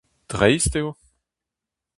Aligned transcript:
Dreist 0.31 0.73
eo! 0.79 0.89